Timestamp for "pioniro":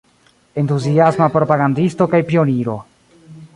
2.33-2.79